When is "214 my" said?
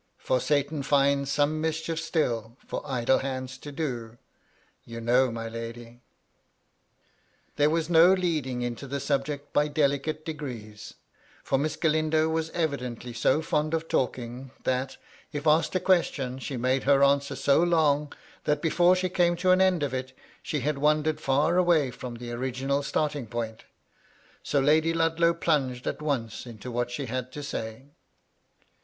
6.01-6.01